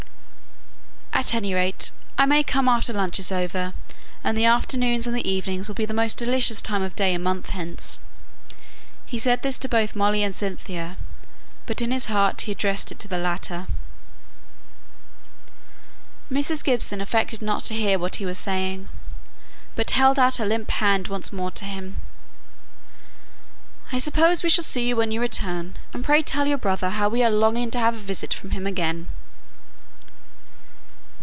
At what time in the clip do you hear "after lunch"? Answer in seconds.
2.67-3.19